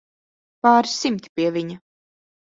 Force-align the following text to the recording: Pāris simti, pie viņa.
Pāris 0.67 0.95
simti, 1.03 1.33
pie 1.41 1.53
viņa. 1.59 1.79